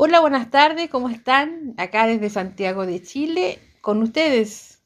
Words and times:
Hola, 0.00 0.20
buenas 0.20 0.48
tardes, 0.48 0.88
¿cómo 0.90 1.10
están? 1.10 1.74
Acá 1.76 2.06
desde 2.06 2.30
Santiago 2.30 2.86
de 2.86 3.02
Chile, 3.02 3.58
con 3.80 4.00
ustedes, 4.00 4.80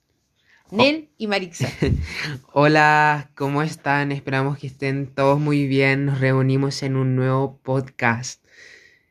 Nel 0.71 1.11
y 1.19 1.27
Marixa. 1.27 1.68
Hola, 2.54 3.30
¿cómo 3.34 3.60
están? 3.62 4.10
Esperamos 4.10 4.56
que 4.56 4.68
estén 4.68 5.14
todos 5.14 5.38
muy 5.38 5.67
bien. 5.67 6.06
Nos 6.06 6.18
reunimos 6.18 6.83
en 6.83 6.96
un 6.96 7.14
nuevo 7.14 7.58
podcast. 7.62 8.43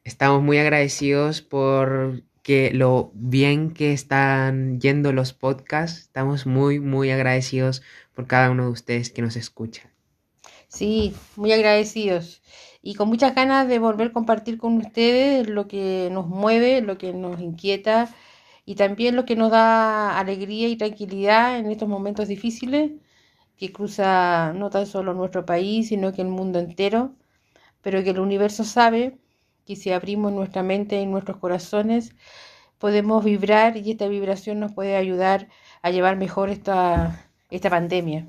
Estamos 0.04 0.42
muy 0.42 0.58
agradecidos 0.58 1.44
por 1.44 2.24
que 2.42 2.72
lo 2.74 3.12
bien 3.14 3.70
que 3.70 3.94
están 3.94 4.82
yendo 4.82 5.14
los 5.14 5.34
podcasts. 5.34 6.00
Estamos 6.00 6.48
muy, 6.48 6.80
muy 6.80 7.12
agradecidos 7.12 7.84
por 8.16 8.26
cada 8.26 8.50
uno 8.50 8.66
de 8.66 8.72
ustedes 8.72 9.12
que 9.12 9.22
nos 9.22 9.36
escucha. 9.36 9.92
Sí, 10.68 11.14
muy 11.36 11.52
agradecidos 11.52 12.42
y 12.82 12.96
con 12.96 13.08
muchas 13.10 13.36
ganas 13.36 13.68
de 13.68 13.80
volver 13.80 14.08
a 14.10 14.14
compartir 14.14 14.58
con 14.58 14.78
ustedes 14.78 15.48
lo 15.48 15.68
que 15.68 16.10
nos 16.12 16.28
mueve, 16.28 16.82
lo 16.82 16.98
que 16.98 17.14
nos 17.14 17.40
inquieta 17.40 18.10
y 18.66 18.76
también 18.76 19.16
lo 19.16 19.26
que 19.26 19.36
nos 19.36 19.52
da 19.52 20.20
alegría 20.20 20.68
y 20.68 20.78
tranquilidad 20.78 21.58
en 21.60 21.70
estos 21.72 21.88
momentos 21.90 22.28
difíciles 22.28 22.92
que 23.58 23.72
cruza 23.72 24.54
no 24.54 24.70
tan 24.72 24.88
solo 24.88 25.14
nuestro 25.14 25.46
país, 25.46 25.90
sino 25.90 26.14
que 26.14 26.22
el 26.24 26.30
mundo 26.30 26.60
entero, 26.60 27.14
pero 27.82 28.04
que 28.04 28.10
el 28.12 28.20
universo 28.20 28.64
sabe 28.64 29.18
que 29.66 29.76
si 29.76 29.92
abrimos 29.92 30.34
nuestra 30.34 30.64
mente 30.64 31.00
y 31.00 31.06
nuestros 31.06 31.38
corazones, 31.38 32.16
podemos 32.80 33.24
vibrar 33.24 33.78
y 33.78 33.92
esta 33.92 34.08
vibración 34.08 34.60
nos 34.60 34.72
puede 34.74 34.96
ayudar 34.96 35.48
a 35.84 35.92
llevar 35.92 36.18
mejor 36.18 36.50
esta, 36.50 37.30
esta 37.52 37.70
pandemia. 37.70 38.28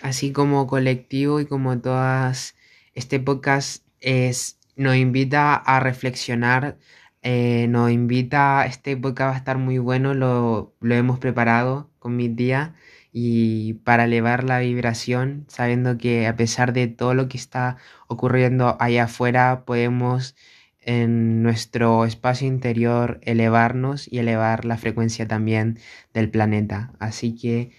Así 0.00 0.32
como 0.32 0.68
colectivo 0.68 1.40
y 1.40 1.46
como 1.46 1.80
todas, 1.80 2.54
este 2.94 3.20
podcast 3.20 3.84
es, 4.00 4.58
nos 4.76 4.96
invita 4.96 5.54
a 5.54 5.80
reflexionar, 5.80 6.78
eh, 7.22 7.66
nos 7.68 7.90
invita, 7.90 8.66
este 8.66 8.96
podcast 8.96 9.30
va 9.30 9.34
a 9.34 9.38
estar 9.38 9.58
muy 9.58 9.78
bueno, 9.78 10.14
lo, 10.14 10.74
lo 10.80 10.94
hemos 10.94 11.18
preparado 11.18 11.90
con 11.98 12.16
mi 12.16 12.28
tía 12.28 12.74
y 13.12 13.74
para 13.84 14.04
elevar 14.04 14.44
la 14.44 14.58
vibración, 14.58 15.44
sabiendo 15.48 15.96
que 15.98 16.26
a 16.26 16.36
pesar 16.36 16.72
de 16.72 16.88
todo 16.88 17.14
lo 17.14 17.28
que 17.28 17.36
está 17.38 17.76
ocurriendo 18.08 18.76
allá 18.80 19.04
afuera, 19.04 19.64
podemos 19.64 20.34
en 20.80 21.42
nuestro 21.42 22.04
espacio 22.04 22.46
interior 22.48 23.20
elevarnos 23.22 24.10
y 24.10 24.18
elevar 24.18 24.64
la 24.64 24.76
frecuencia 24.76 25.26
también 25.28 25.78
del 26.12 26.30
planeta. 26.30 26.92
Así 26.98 27.34
que 27.36 27.70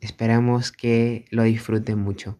esperamos 0.00 0.72
que 0.72 1.26
lo 1.30 1.42
disfruten 1.42 1.98
mucho. 1.98 2.38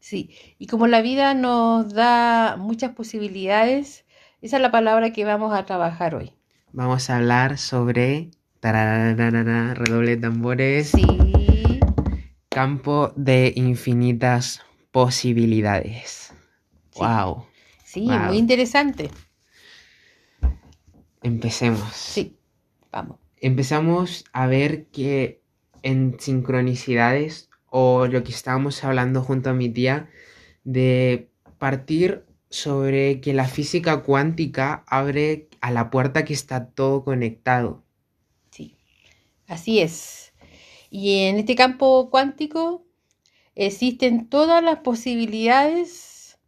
Sí, 0.00 0.30
y 0.58 0.66
como 0.66 0.86
la 0.86 1.02
vida 1.02 1.34
nos 1.34 1.92
da 1.92 2.56
muchas 2.58 2.92
posibilidades, 2.94 4.06
esa 4.40 4.56
es 4.56 4.62
la 4.62 4.70
palabra 4.70 5.12
que 5.12 5.24
vamos 5.24 5.54
a 5.54 5.66
trabajar 5.66 6.14
hoy. 6.14 6.32
Vamos 6.72 7.10
a 7.10 7.18
hablar 7.18 7.58
sobre 7.58 8.30
redoble 8.62 10.16
de 10.16 10.16
tambores. 10.16 10.90
Sí. 10.90 11.80
Campo 12.48 13.12
de 13.16 13.52
infinitas 13.54 14.62
posibilidades. 14.90 16.32
Sí. 16.90 17.00
Wow. 17.00 17.46
Sí, 17.84 18.06
Wow. 18.06 18.18
muy 18.20 18.38
interesante. 18.38 19.10
Empecemos. 21.22 21.92
Sí, 21.92 22.38
vamos. 22.90 23.18
Empezamos 23.36 24.24
a 24.32 24.46
ver 24.46 24.86
que 24.86 25.42
en 25.82 26.16
sincronicidades 26.18 27.49
o 27.70 28.06
lo 28.06 28.22
que 28.22 28.32
estábamos 28.32 28.84
hablando 28.84 29.22
junto 29.22 29.50
a 29.50 29.54
mi 29.54 29.70
tía 29.70 30.10
de 30.64 31.30
partir 31.58 32.24
sobre 32.50 33.20
que 33.20 33.32
la 33.32 33.46
física 33.46 34.02
cuántica 34.02 34.84
abre 34.86 35.48
a 35.60 35.70
la 35.70 35.90
puerta 35.90 36.24
que 36.24 36.34
está 36.34 36.66
todo 36.66 37.04
conectado. 37.04 37.82
Sí, 38.50 38.76
así 39.46 39.80
es. 39.80 40.32
Y 40.90 41.22
en 41.24 41.38
este 41.38 41.54
campo 41.54 42.10
cuántico 42.10 42.84
existen 43.54 44.28
todas 44.28 44.62
las 44.62 44.80
posibilidades 44.80 46.38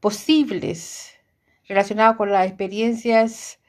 posibles 0.00 1.12
relacionadas 1.68 2.16
con 2.16 2.32
las 2.32 2.48
experiencias 2.48 3.60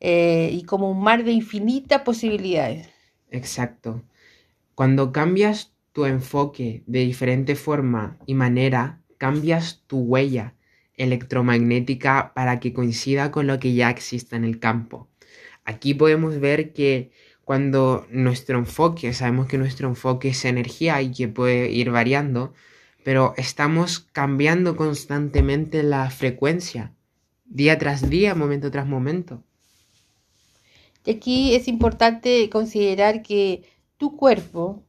eh, 0.00 0.50
y 0.52 0.64
como 0.64 0.90
un 0.90 1.00
mar 1.00 1.22
de 1.22 1.30
infinitas 1.30 2.02
posibilidades. 2.02 2.88
Exacto. 3.30 4.02
Cuando 4.74 5.12
cambias 5.12 5.71
tu 5.92 6.04
enfoque 6.06 6.82
de 6.86 7.00
diferente 7.00 7.54
forma 7.54 8.18
y 8.26 8.34
manera, 8.34 9.00
cambias 9.18 9.82
tu 9.86 9.98
huella 9.98 10.54
electromagnética 10.96 12.32
para 12.34 12.60
que 12.60 12.72
coincida 12.72 13.30
con 13.30 13.46
lo 13.46 13.58
que 13.58 13.74
ya 13.74 13.90
existe 13.90 14.36
en 14.36 14.44
el 14.44 14.58
campo. 14.58 15.08
Aquí 15.64 15.94
podemos 15.94 16.40
ver 16.40 16.72
que 16.72 17.12
cuando 17.44 18.06
nuestro 18.10 18.58
enfoque, 18.58 19.12
sabemos 19.12 19.46
que 19.46 19.58
nuestro 19.58 19.88
enfoque 19.88 20.28
es 20.28 20.44
energía 20.44 21.00
y 21.02 21.12
que 21.12 21.28
puede 21.28 21.70
ir 21.70 21.90
variando, 21.90 22.52
pero 23.04 23.34
estamos 23.36 24.00
cambiando 24.00 24.76
constantemente 24.76 25.82
la 25.82 26.08
frecuencia, 26.10 26.94
día 27.44 27.78
tras 27.78 28.08
día, 28.08 28.34
momento 28.34 28.70
tras 28.70 28.86
momento. 28.86 29.42
Y 31.04 31.10
aquí 31.10 31.54
es 31.54 31.66
importante 31.66 32.48
considerar 32.48 33.22
que 33.22 33.64
tu 33.96 34.16
cuerpo, 34.16 34.84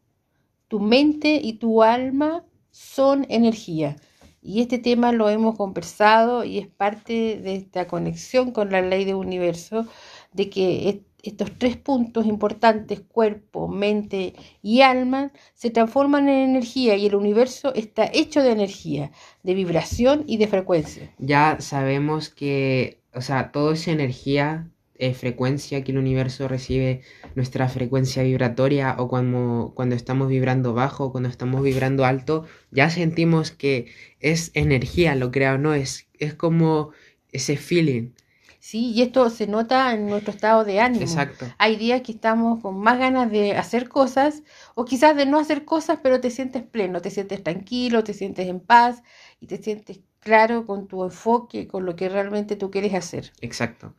tu 0.74 0.80
mente 0.80 1.32
y 1.50 1.52
tu 1.64 1.84
alma 1.84 2.32
son 2.72 3.26
energía. 3.30 3.96
Y 4.42 4.62
este 4.62 4.78
tema 4.80 5.12
lo 5.20 5.30
hemos 5.30 5.56
conversado 5.58 6.44
y 6.44 6.58
es 6.60 6.68
parte 6.68 7.14
de 7.46 7.56
esta 7.56 7.88
conexión 7.88 8.52
con 8.52 8.72
la 8.72 8.82
ley 8.82 9.06
del 9.06 9.16
universo, 9.16 9.88
de 10.34 10.50
que 10.50 10.90
est- 10.90 11.04
estos 11.32 11.50
tres 11.58 11.78
puntos 11.78 12.26
importantes, 12.26 13.00
cuerpo, 13.02 13.68
mente 13.70 14.34
y 14.62 14.82
alma, 14.82 15.32
se 15.54 15.70
transforman 15.70 16.28
en 16.28 16.50
energía 16.52 16.96
y 16.98 17.06
el 17.06 17.16
universo 17.16 17.74
está 17.76 18.04
hecho 18.22 18.42
de 18.44 18.52
energía, 18.52 19.12
de 19.44 19.54
vibración 19.54 20.26
y 20.28 20.36
de 20.38 20.48
frecuencia. 20.48 21.06
Ya 21.18 21.58
sabemos 21.62 22.30
que, 22.30 23.02
o 23.14 23.22
sea, 23.22 23.52
todo 23.52 23.72
es 23.74 23.88
energía, 23.88 24.72
eh, 25.04 25.14
frecuencia 25.14 25.84
que 25.84 25.92
el 25.92 25.98
universo 25.98 26.48
recibe, 26.48 27.02
nuestra 27.36 27.68
frecuencia 27.68 28.24
vibratoria 28.24 28.96
o 28.98 29.10
cuando, 29.10 29.74
cuando 29.76 29.96
estamos 29.96 30.30
vibrando 30.30 30.74
bajo, 30.74 31.12
cuando 31.12 31.28
estamos 31.28 31.62
vibrando 31.62 32.06
alto, 32.06 32.46
ya 32.72 32.90
sentimos 32.90 33.52
que 33.52 33.92
es 34.22 34.52
energía, 34.54 35.16
lo 35.16 35.30
crea 35.30 35.56
o 35.56 35.58
no, 35.58 35.74
es, 35.74 36.08
es 36.20 36.34
como 36.34 36.92
ese 37.34 37.58
feeling. 37.58 38.12
Sí, 38.60 38.92
y 38.92 39.02
esto 39.02 39.30
se 39.30 39.46
nota 39.46 39.94
en 39.94 40.08
nuestro 40.08 40.32
estado 40.32 40.64
de 40.64 40.80
ánimo. 40.80 41.04
Exacto. 41.04 41.48
Hay 41.58 41.76
días 41.76 42.02
que 42.02 42.14
estamos 42.14 42.62
con 42.62 42.80
más 42.80 42.98
ganas 42.98 43.30
de 43.30 43.58
hacer 43.58 43.90
cosas 43.90 44.42
o 44.74 44.86
quizás 44.86 45.18
de 45.18 45.26
no 45.26 45.38
hacer 45.38 45.66
cosas, 45.66 46.00
pero 46.02 46.22
te 46.22 46.30
sientes 46.30 46.64
pleno, 46.64 47.02
te 47.02 47.10
sientes 47.10 47.44
tranquilo, 47.44 48.06
te 48.06 48.14
sientes 48.14 48.48
en 48.48 48.62
paz 48.62 49.04
y 49.42 49.48
te 49.48 49.62
sientes 49.62 50.00
claro 50.22 50.66
con 50.66 50.88
tu 50.88 51.04
enfoque, 51.04 51.68
con 51.68 51.86
lo 51.86 51.98
que 51.98 52.08
realmente 52.08 52.56
tú 52.56 52.72
quieres 52.72 52.94
hacer. 52.94 53.34
Exacto. 53.42 53.96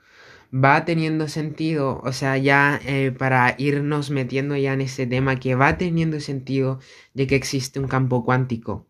Va 0.57 0.85
teniendo 0.85 1.27
sentido, 1.27 2.01
o 2.05 2.13
sea, 2.13 2.39
ya 2.39 2.81
eh, 2.87 3.11
para 3.11 3.57
irnos 3.59 4.11
metiendo 4.11 4.57
ya 4.57 4.73
en 4.75 4.83
ese 4.83 5.05
tema, 5.05 5.41
que 5.41 5.57
va 5.57 5.79
teniendo 5.79 6.21
sentido 6.21 6.79
de 7.13 7.27
que 7.27 7.35
existe 7.35 7.81
un 7.81 7.89
campo 7.89 8.25
cuántico. 8.25 8.87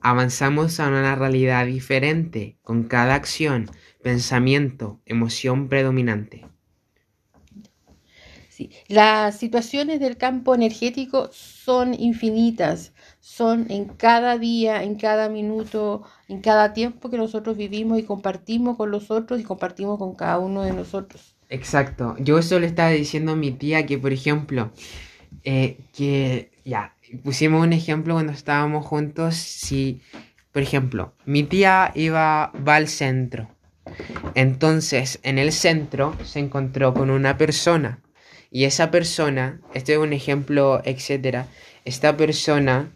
Avanzamos 0.00 0.78
a 0.78 0.86
una 0.86 1.16
realidad 1.16 1.66
diferente 1.66 2.56
con 2.62 2.84
cada 2.84 3.16
acción, 3.16 3.68
pensamiento, 4.00 5.00
emoción 5.06 5.68
predominante. 5.68 6.46
Sí. 8.48 8.70
Las 8.86 9.38
situaciones 9.38 9.98
del 9.98 10.16
campo 10.16 10.54
energético 10.54 11.30
son 11.32 11.94
infinitas, 11.94 12.92
son 13.20 13.70
en 13.70 13.86
cada 13.86 14.38
día, 14.38 14.82
en 14.82 14.94
cada 14.96 15.28
minuto, 15.28 16.02
en 16.28 16.40
cada 16.40 16.72
tiempo 16.72 17.10
que 17.10 17.16
nosotros 17.16 17.56
vivimos 17.56 17.98
y 17.98 18.04
compartimos 18.04 18.76
con 18.76 18.90
los 18.90 19.10
otros 19.10 19.40
y 19.40 19.44
compartimos 19.44 19.98
con 19.98 20.14
cada 20.14 20.38
uno 20.38 20.62
de 20.62 20.72
nosotros. 20.72 21.34
Exacto. 21.48 22.16
Yo 22.18 22.38
eso 22.38 22.58
le 22.60 22.66
estaba 22.66 22.90
diciendo 22.90 23.32
a 23.32 23.36
mi 23.36 23.52
tía 23.52 23.86
que, 23.86 23.98
por 23.98 24.12
ejemplo, 24.12 24.70
eh, 25.44 25.78
que 25.94 26.50
ya, 26.64 26.94
pusimos 27.24 27.62
un 27.62 27.72
ejemplo 27.72 28.14
cuando 28.14 28.32
estábamos 28.32 28.86
juntos. 28.86 29.36
Si, 29.36 30.00
por 30.52 30.62
ejemplo, 30.62 31.14
mi 31.24 31.42
tía 31.42 31.92
iba, 31.94 32.52
va 32.66 32.76
al 32.76 32.88
centro. 32.88 33.48
Entonces, 34.34 35.18
en 35.22 35.38
el 35.38 35.52
centro 35.52 36.14
se 36.24 36.40
encontró 36.40 36.94
con 36.94 37.10
una 37.10 37.38
persona. 37.38 38.00
Y 38.50 38.64
esa 38.64 38.90
persona, 38.90 39.60
este 39.74 39.94
es 39.94 39.98
un 39.98 40.12
ejemplo, 40.12 40.80
etcétera. 40.84 41.46
Esta 41.84 42.16
persona 42.16 42.90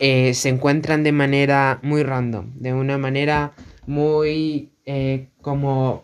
eh, 0.00 0.34
se 0.34 0.48
encuentran 0.48 1.02
de 1.04 1.12
manera 1.12 1.78
muy 1.82 2.02
random, 2.02 2.54
de 2.54 2.72
una 2.72 2.98
manera 2.98 3.52
muy 3.86 4.72
eh, 4.86 5.28
como 5.42 6.02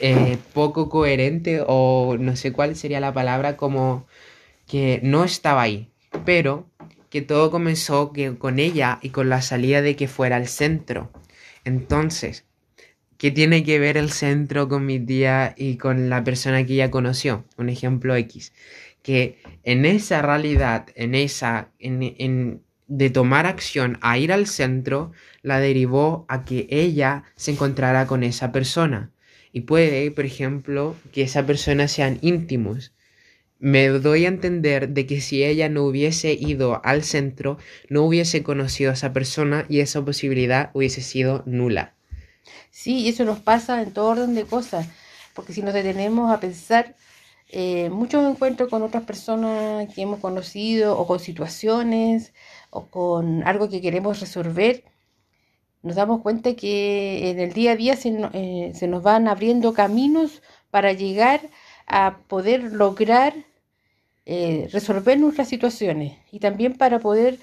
eh, 0.00 0.36
poco 0.52 0.88
coherente 0.88 1.62
o 1.66 2.16
no 2.18 2.34
sé 2.34 2.52
cuál 2.52 2.74
sería 2.74 2.98
la 3.00 3.14
palabra, 3.14 3.56
como 3.56 4.06
que 4.66 5.00
no 5.02 5.24
estaba 5.24 5.62
ahí, 5.62 5.90
pero 6.24 6.66
que 7.08 7.22
todo 7.22 7.50
comenzó 7.50 8.12
que 8.12 8.36
con 8.36 8.58
ella 8.58 8.98
y 9.00 9.10
con 9.10 9.28
la 9.28 9.42
salida 9.42 9.80
de 9.80 9.96
que 9.96 10.08
fuera 10.08 10.36
al 10.36 10.48
centro. 10.48 11.12
Entonces, 11.64 12.44
¿qué 13.16 13.30
tiene 13.30 13.62
que 13.62 13.78
ver 13.78 13.96
el 13.96 14.10
centro 14.10 14.68
con 14.68 14.86
mi 14.86 14.98
tía 14.98 15.54
y 15.56 15.76
con 15.76 16.08
la 16.08 16.24
persona 16.24 16.64
que 16.64 16.74
ella 16.74 16.90
conoció? 16.90 17.44
Un 17.58 17.68
ejemplo 17.68 18.16
X. 18.16 18.52
Que 19.02 19.38
en 19.62 19.84
esa 19.84 20.22
realidad, 20.22 20.88
en 20.94 21.14
esa, 21.14 21.70
en, 21.78 22.62
de 22.90 23.08
tomar 23.08 23.46
acción 23.46 23.98
a 24.02 24.18
ir 24.18 24.32
al 24.32 24.46
centro, 24.46 25.12
la 25.42 25.60
derivó 25.60 26.26
a 26.28 26.44
que 26.44 26.66
ella 26.68 27.24
se 27.36 27.52
encontrara 27.52 28.06
con 28.06 28.22
esa 28.22 28.52
persona. 28.52 29.10
Y 29.52 29.62
puede, 29.62 30.10
por 30.10 30.26
ejemplo, 30.26 30.96
que 31.12 31.22
esa 31.22 31.46
persona 31.46 31.88
sean 31.88 32.18
íntimos 32.20 32.92
me 33.60 33.88
doy 33.88 34.24
a 34.24 34.28
entender 34.28 34.88
de 34.88 35.06
que 35.06 35.20
si 35.20 35.44
ella 35.44 35.68
no 35.68 35.84
hubiese 35.84 36.32
ido 36.32 36.80
al 36.82 37.04
centro, 37.04 37.58
no 37.90 38.02
hubiese 38.04 38.42
conocido 38.42 38.90
a 38.90 38.94
esa 38.94 39.12
persona 39.12 39.66
y 39.68 39.80
esa 39.80 40.02
posibilidad 40.02 40.70
hubiese 40.72 41.02
sido 41.02 41.42
nula. 41.44 41.94
Sí, 42.70 43.08
eso 43.08 43.24
nos 43.24 43.38
pasa 43.38 43.82
en 43.82 43.92
todo 43.92 44.08
orden 44.08 44.34
de 44.34 44.44
cosas, 44.44 44.88
porque 45.34 45.52
si 45.52 45.60
nos 45.60 45.74
detenemos 45.74 46.32
a 46.32 46.40
pensar, 46.40 46.96
eh, 47.50 47.90
muchos 47.90 48.28
encuentros 48.28 48.70
con 48.70 48.82
otras 48.82 49.02
personas 49.02 49.92
que 49.94 50.02
hemos 50.02 50.20
conocido 50.20 50.96
o 50.96 51.06
con 51.06 51.20
situaciones 51.20 52.32
o 52.70 52.86
con 52.86 53.46
algo 53.46 53.68
que 53.68 53.80
queremos 53.80 54.20
resolver, 54.20 54.84
nos 55.82 55.96
damos 55.96 56.20
cuenta 56.22 56.54
que 56.54 57.30
en 57.30 57.40
el 57.40 57.52
día 57.52 57.72
a 57.72 57.76
día 57.76 57.96
se, 57.96 58.16
eh, 58.32 58.72
se 58.74 58.86
nos 58.86 59.02
van 59.02 59.28
abriendo 59.28 59.72
caminos 59.72 60.42
para 60.70 60.92
llegar 60.92 61.40
a 61.86 62.18
poder 62.28 62.72
lograr 62.72 63.34
eh, 64.26 64.68
resolver 64.72 65.18
nuestras 65.18 65.48
situaciones 65.48 66.16
y 66.30 66.38
también 66.38 66.74
para 66.74 67.00
poder 67.00 67.38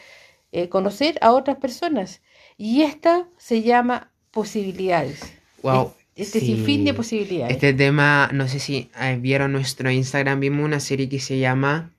eh, 0.53 0.69
conocer 0.69 1.17
a 1.21 1.33
otras 1.33 1.57
personas. 1.57 2.21
Y 2.57 2.83
esta 2.83 3.27
se 3.37 3.61
llama 3.61 4.11
posibilidades. 4.31 5.19
Wow. 5.63 5.93
Este 6.15 6.39
sí. 6.39 6.45
sinfín 6.45 6.85
de 6.85 6.93
posibilidades. 6.93 7.55
Este 7.55 7.73
tema, 7.73 8.29
no 8.31 8.47
sé 8.47 8.59
si 8.59 8.89
eh, 9.01 9.17
vieron 9.19 9.51
nuestro 9.51 9.91
Instagram, 9.91 10.39
vimos 10.39 10.63
una 10.63 10.79
serie 10.79 11.09
que 11.09 11.19
se 11.19 11.39
llama 11.39 11.93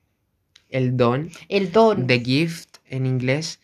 El 0.70 0.96
Don. 0.96 1.30
El 1.48 1.70
Don. 1.70 2.06
The 2.06 2.20
Gift 2.20 2.67
en 2.90 3.06
inglés. 3.06 3.60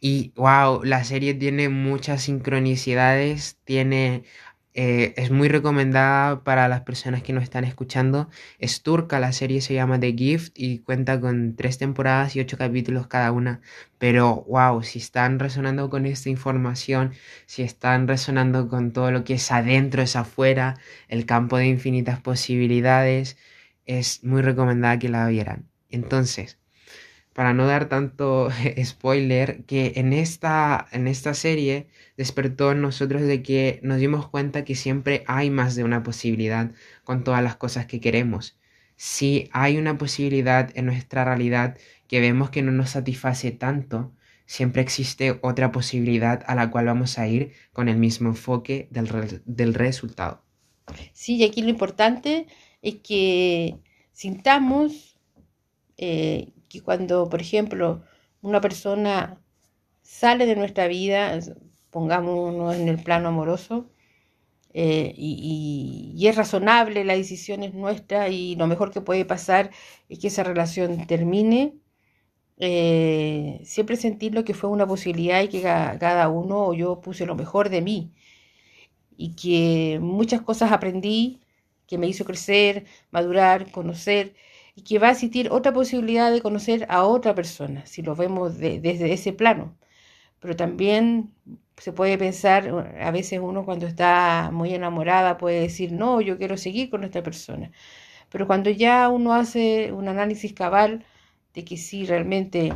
Y 0.00 0.32
wow, 0.36 0.84
la 0.84 1.04
serie 1.04 1.34
tiene 1.34 1.68
muchas 1.68 2.22
sincronicidades, 2.22 3.58
tiene 3.64 4.24
eh, 4.78 5.14
es 5.16 5.30
muy 5.30 5.48
recomendada 5.48 6.44
para 6.44 6.68
las 6.68 6.82
personas 6.82 7.22
que 7.22 7.32
nos 7.32 7.42
están 7.44 7.64
escuchando. 7.64 8.28
Es 8.58 8.82
turca, 8.82 9.18
la 9.20 9.32
serie 9.32 9.62
se 9.62 9.72
llama 9.72 9.98
The 9.98 10.12
Gift 10.12 10.52
y 10.54 10.80
cuenta 10.80 11.18
con 11.18 11.56
tres 11.56 11.78
temporadas 11.78 12.36
y 12.36 12.40
ocho 12.40 12.58
capítulos 12.58 13.06
cada 13.06 13.32
una. 13.32 13.62
Pero 13.98 14.44
wow, 14.48 14.82
si 14.82 14.98
están 14.98 15.38
resonando 15.38 15.88
con 15.88 16.04
esta 16.04 16.28
información, 16.28 17.14
si 17.46 17.62
están 17.62 18.06
resonando 18.06 18.68
con 18.68 18.92
todo 18.92 19.10
lo 19.10 19.24
que 19.24 19.34
es 19.34 19.50
adentro, 19.50 20.02
es 20.02 20.14
afuera, 20.14 20.76
el 21.08 21.24
campo 21.24 21.56
de 21.56 21.68
infinitas 21.68 22.20
posibilidades, 22.20 23.38
es 23.86 24.24
muy 24.24 24.42
recomendada 24.42 24.98
que 24.98 25.08
la 25.08 25.26
vieran. 25.28 25.70
Entonces, 25.88 26.58
para 27.36 27.52
no 27.52 27.66
dar 27.66 27.90
tanto 27.90 28.48
spoiler, 28.82 29.62
que 29.66 29.92
en 29.96 30.14
esta, 30.14 30.88
en 30.90 31.06
esta 31.06 31.34
serie 31.34 31.86
despertó 32.16 32.72
en 32.72 32.80
nosotros 32.80 33.20
de 33.20 33.42
que 33.42 33.78
nos 33.82 33.98
dimos 33.98 34.26
cuenta 34.26 34.64
que 34.64 34.74
siempre 34.74 35.22
hay 35.26 35.50
más 35.50 35.76
de 35.76 35.84
una 35.84 36.02
posibilidad 36.02 36.70
con 37.04 37.24
todas 37.24 37.42
las 37.42 37.56
cosas 37.56 37.84
que 37.84 38.00
queremos. 38.00 38.58
Si 38.96 39.50
hay 39.52 39.76
una 39.76 39.98
posibilidad 39.98 40.70
en 40.78 40.86
nuestra 40.86 41.26
realidad 41.26 41.76
que 42.08 42.20
vemos 42.20 42.48
que 42.48 42.62
no 42.62 42.72
nos 42.72 42.88
satisface 42.88 43.50
tanto, 43.50 44.14
siempre 44.46 44.80
existe 44.80 45.38
otra 45.42 45.72
posibilidad 45.72 46.42
a 46.46 46.54
la 46.54 46.70
cual 46.70 46.86
vamos 46.86 47.18
a 47.18 47.28
ir 47.28 47.52
con 47.74 47.90
el 47.90 47.98
mismo 47.98 48.30
enfoque 48.30 48.88
del, 48.90 49.42
del 49.44 49.74
resultado. 49.74 50.42
Sí, 51.12 51.36
y 51.36 51.44
aquí 51.44 51.60
lo 51.60 51.68
importante 51.68 52.46
es 52.80 52.94
que 53.02 53.76
sintamos 54.12 55.18
eh, 55.98 56.54
que 56.76 56.82
cuando, 56.84 57.28
por 57.28 57.40
ejemplo, 57.40 58.02
una 58.42 58.60
persona 58.60 59.40
sale 60.02 60.46
de 60.46 60.56
nuestra 60.56 60.88
vida, 60.88 61.38
pongámonos 61.90 62.76
en 62.76 62.88
el 62.88 63.02
plano 63.02 63.28
amoroso, 63.28 63.90
eh, 64.74 65.14
y, 65.16 66.26
es 66.28 66.36
razonable, 66.36 67.04
la 67.04 67.14
decisión 67.16 67.62
es 67.62 67.74
nuestra 67.74 68.28
y 68.28 68.56
lo 68.56 68.66
mejor 68.66 68.90
que 68.92 69.00
puede 69.00 69.24
pasar 69.24 69.70
es 70.08 70.18
que 70.18 70.28
esa 70.28 70.44
relación 70.44 71.06
termine. 71.06 71.74
Eh, 72.58 73.60
siempre 73.64 73.96
sentir 73.96 74.34
lo 74.34 74.44
que 74.44 74.54
fue 74.54 74.70
una 74.70 74.86
posibilidad 74.86 75.42
y 75.42 75.48
que 75.48 75.62
cada 75.62 76.28
uno 76.28 76.66
o 76.68 76.74
yo 76.74 77.00
puse 77.02 77.26
lo 77.26 77.34
mejor 77.36 77.68
de 77.70 77.82
mí 77.82 78.12
y 79.16 79.34
que 79.36 79.98
muchas 80.00 80.42
cosas 80.42 80.72
aprendí 80.72 81.40
que 81.86 81.98
me 81.98 82.08
hizo 82.08 82.24
crecer, 82.24 82.86
madurar, 83.10 83.70
conocer 83.70 84.34
y 84.76 84.82
que 84.84 84.98
va 85.00 85.08
a 85.08 85.12
existir 85.12 85.50
otra 85.50 85.72
posibilidad 85.72 86.32
de 86.32 86.42
conocer 86.42 86.86
a 86.90 87.04
otra 87.04 87.34
persona, 87.34 87.86
si 87.86 88.02
lo 88.02 88.16
vemos 88.16 88.58
de, 88.58 88.80
desde 88.80 89.12
ese 89.14 89.32
plano. 89.34 89.76
Pero 90.40 90.56
también 90.56 91.32
se 91.78 91.92
puede 91.92 92.18
pensar, 92.18 92.68
a 93.00 93.10
veces 93.12 93.40
uno 93.42 93.64
cuando 93.64 93.86
está 93.86 94.50
muy 94.52 94.74
enamorada 94.74 95.38
puede 95.38 95.60
decir, 95.62 95.92
no, 95.92 96.20
yo 96.20 96.38
quiero 96.38 96.56
seguir 96.58 96.90
con 96.90 97.04
esta 97.04 97.22
persona. 97.22 97.72
Pero 98.30 98.46
cuando 98.46 98.70
ya 98.70 99.08
uno 99.10 99.34
hace 99.34 99.92
un 99.92 100.08
análisis 100.08 100.52
cabal 100.54 101.04
de 101.54 101.64
que 101.64 101.76
sí 101.78 102.06
realmente 102.06 102.74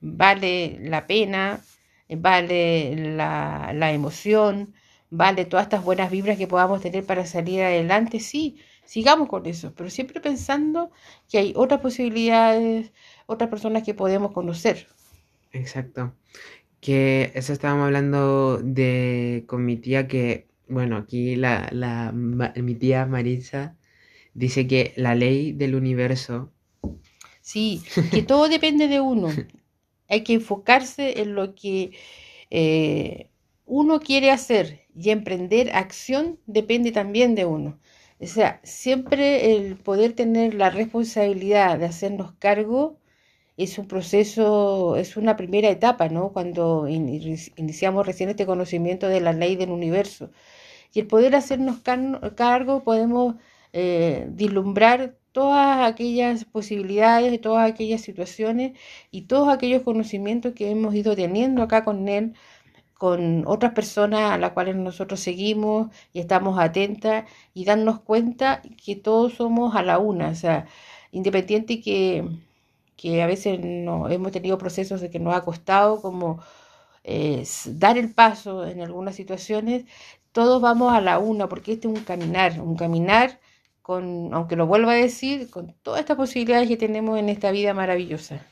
vale 0.00 0.78
la 0.80 1.06
pena, 1.06 1.60
vale 2.08 2.96
la, 3.16 3.72
la 3.74 3.92
emoción, 3.92 4.74
vale 5.10 5.44
todas 5.44 5.66
estas 5.66 5.84
buenas 5.84 6.10
vibras 6.10 6.38
que 6.38 6.46
podamos 6.46 6.80
tener 6.82 7.04
para 7.04 7.26
salir 7.26 7.62
adelante, 7.62 8.20
sí, 8.20 8.58
sigamos 8.88 9.28
con 9.28 9.44
eso, 9.44 9.74
pero 9.76 9.90
siempre 9.90 10.18
pensando 10.18 10.90
que 11.28 11.36
hay 11.36 11.52
otras 11.54 11.80
posibilidades, 11.82 12.90
otras 13.26 13.50
personas 13.50 13.82
que 13.82 13.92
podemos 13.92 14.32
conocer. 14.32 14.88
Exacto. 15.52 16.14
Que 16.80 17.30
eso 17.34 17.52
estábamos 17.52 17.84
hablando 17.84 18.56
de 18.56 19.44
con 19.46 19.66
mi 19.66 19.76
tía 19.76 20.08
que, 20.08 20.48
bueno, 20.68 20.96
aquí 20.96 21.36
la, 21.36 21.68
la, 21.70 22.12
mi 22.12 22.74
tía 22.76 23.04
Marisa 23.04 23.76
dice 24.32 24.66
que 24.66 24.94
la 24.96 25.14
ley 25.14 25.52
del 25.52 25.74
universo. 25.74 26.50
Sí, 27.42 27.82
que 28.10 28.22
todo 28.22 28.48
depende 28.56 28.88
de 28.88 29.00
uno. 29.00 29.28
Hay 30.08 30.24
que 30.24 30.32
enfocarse 30.32 31.20
en 31.20 31.34
lo 31.34 31.54
que 31.54 31.90
eh, 32.48 33.28
uno 33.66 34.00
quiere 34.00 34.30
hacer 34.30 34.86
y 34.96 35.10
emprender 35.10 35.76
acción 35.76 36.38
depende 36.46 36.90
también 36.90 37.34
de 37.34 37.44
uno. 37.44 37.78
O 38.20 38.26
sea, 38.26 38.60
siempre 38.64 39.54
el 39.56 39.76
poder 39.76 40.12
tener 40.12 40.54
la 40.54 40.70
responsabilidad 40.70 41.78
de 41.78 41.86
hacernos 41.86 42.32
cargo 42.38 42.98
es 43.56 43.78
un 43.78 43.88
proceso, 43.88 44.96
es 44.96 45.16
una 45.16 45.36
primera 45.36 45.68
etapa, 45.70 46.08
¿no? 46.08 46.32
Cuando 46.32 46.88
iniciamos 46.88 48.06
recién 48.06 48.30
este 48.30 48.46
conocimiento 48.46 49.08
de 49.08 49.20
la 49.20 49.32
ley 49.32 49.56
del 49.56 49.70
universo. 49.70 50.30
Y 50.94 51.00
el 51.00 51.06
poder 51.08 51.34
hacernos 51.36 51.80
cargo 52.36 52.84
podemos 52.84 53.36
eh, 53.72 54.28
todas 55.32 55.88
aquellas 55.88 56.44
posibilidades, 56.44 57.40
todas 57.40 57.70
aquellas 57.70 58.00
situaciones 58.00 58.76
y 59.10 59.22
todos 59.22 59.48
aquellos 59.48 59.82
conocimientos 59.82 60.54
que 60.54 60.70
hemos 60.70 60.94
ido 60.94 61.14
teniendo 61.14 61.62
acá 61.62 61.84
con 61.84 62.08
él 62.08 62.34
con 62.98 63.44
otras 63.46 63.72
personas 63.74 64.32
a 64.32 64.38
las 64.38 64.52
cuales 64.52 64.76
nosotros 64.76 65.20
seguimos 65.20 65.88
y 66.12 66.20
estamos 66.20 66.58
atentas 66.58 67.26
y 67.54 67.64
darnos 67.64 68.00
cuenta 68.00 68.60
que 68.84 68.96
todos 68.96 69.34
somos 69.34 69.76
a 69.76 69.82
la 69.84 69.98
una, 69.98 70.30
o 70.30 70.34
sea, 70.34 70.66
independiente 71.12 71.80
que, 71.80 72.28
que 72.96 73.22
a 73.22 73.26
veces 73.26 73.60
no, 73.62 74.08
hemos 74.10 74.32
tenido 74.32 74.58
procesos 74.58 75.00
de 75.00 75.10
que 75.10 75.20
nos 75.20 75.34
ha 75.36 75.42
costado 75.44 76.02
como 76.02 76.40
eh, 77.04 77.44
dar 77.66 77.98
el 77.98 78.12
paso 78.14 78.66
en 78.66 78.80
algunas 78.82 79.14
situaciones, 79.16 79.84
todos 80.32 80.60
vamos 80.60 80.92
a 80.92 81.00
la 81.00 81.18
una, 81.20 81.48
porque 81.48 81.72
este 81.74 81.88
es 81.88 81.94
un 81.98 82.04
caminar, 82.04 82.60
un 82.60 82.76
caminar 82.76 83.40
con, 83.82 84.34
aunque 84.34 84.56
lo 84.56 84.66
vuelva 84.66 84.92
a 84.92 84.96
decir, 84.96 85.50
con 85.50 85.74
todas 85.82 86.00
estas 86.00 86.16
posibilidades 86.16 86.68
que 86.68 86.76
tenemos 86.76 87.18
en 87.18 87.28
esta 87.28 87.50
vida 87.52 87.74
maravillosa 87.74 88.44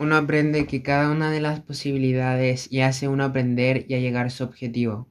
uno 0.00 0.16
aprende 0.16 0.66
que 0.66 0.82
cada 0.82 1.10
una 1.10 1.30
de 1.30 1.42
las 1.42 1.60
posibilidades 1.60 2.72
y 2.72 2.80
hace 2.80 3.06
uno 3.06 3.22
aprender 3.22 3.84
y 3.86 3.92
a 3.92 4.00
llegar 4.00 4.26
a 4.26 4.30
su 4.30 4.42
objetivo, 4.42 5.06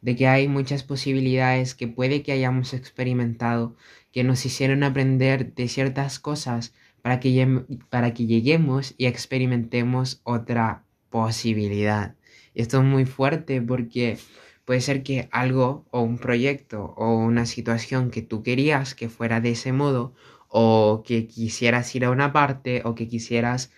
de 0.00 0.16
que 0.16 0.28
hay 0.28 0.48
muchas 0.48 0.82
posibilidades 0.82 1.74
que 1.74 1.88
puede 1.88 2.22
que 2.22 2.32
hayamos 2.32 2.72
experimentado, 2.72 3.76
que 4.12 4.24
nos 4.24 4.46
hicieron 4.46 4.82
aprender 4.82 5.54
de 5.54 5.68
ciertas 5.68 6.18
cosas 6.18 6.72
para 7.02 7.20
que, 7.20 7.64
para 7.90 8.14
que 8.14 8.24
lleguemos 8.24 8.94
y 8.96 9.04
experimentemos 9.04 10.22
otra 10.24 10.84
posibilidad. 11.10 12.16
Y 12.54 12.62
esto 12.62 12.78
es 12.78 12.84
muy 12.84 13.04
fuerte 13.04 13.60
porque 13.60 14.16
puede 14.64 14.80
ser 14.80 15.02
que 15.02 15.28
algo 15.32 15.84
o 15.90 16.00
un 16.00 16.16
proyecto 16.16 16.94
o 16.96 17.14
una 17.14 17.44
situación 17.44 18.10
que 18.10 18.22
tú 18.22 18.42
querías 18.42 18.94
que 18.94 19.10
fuera 19.10 19.42
de 19.42 19.50
ese 19.50 19.72
modo 19.72 20.14
o 20.48 21.02
que 21.04 21.26
quisieras 21.26 21.94
ir 21.94 22.06
a 22.06 22.10
una 22.10 22.32
parte 22.32 22.80
o 22.86 22.94
que 22.94 23.06
quisieras 23.06 23.70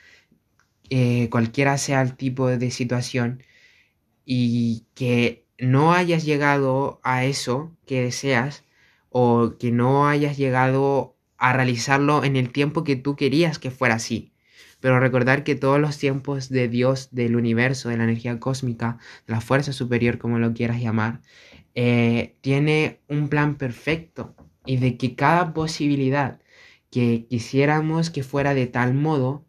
eh, 0.94 1.30
cualquiera 1.30 1.78
sea 1.78 2.02
el 2.02 2.16
tipo 2.16 2.48
de 2.48 2.70
situación 2.70 3.42
y 4.26 4.84
que 4.94 5.46
no 5.58 5.94
hayas 5.94 6.26
llegado 6.26 7.00
a 7.02 7.24
eso 7.24 7.74
que 7.86 8.02
deseas 8.02 8.64
o 9.08 9.54
que 9.58 9.72
no 9.72 10.06
hayas 10.06 10.36
llegado 10.36 11.16
a 11.38 11.54
realizarlo 11.54 12.24
en 12.24 12.36
el 12.36 12.52
tiempo 12.52 12.84
que 12.84 12.96
tú 12.96 13.16
querías 13.16 13.58
que 13.58 13.70
fuera 13.70 13.94
así. 13.94 14.34
Pero 14.80 15.00
recordar 15.00 15.44
que 15.44 15.54
todos 15.54 15.80
los 15.80 15.96
tiempos 15.96 16.50
de 16.50 16.68
Dios, 16.68 17.08
del 17.10 17.36
universo, 17.36 17.88
de 17.88 17.96
la 17.96 18.04
energía 18.04 18.38
cósmica, 18.38 18.98
de 19.26 19.32
la 19.32 19.40
fuerza 19.40 19.72
superior, 19.72 20.18
como 20.18 20.38
lo 20.38 20.52
quieras 20.52 20.82
llamar, 20.82 21.22
eh, 21.74 22.36
tiene 22.42 23.00
un 23.08 23.30
plan 23.30 23.54
perfecto 23.56 24.34
y 24.66 24.76
de 24.76 24.98
que 24.98 25.16
cada 25.16 25.54
posibilidad 25.54 26.38
que 26.90 27.26
quisiéramos 27.30 28.10
que 28.10 28.22
fuera 28.22 28.52
de 28.52 28.66
tal 28.66 28.92
modo, 28.92 29.46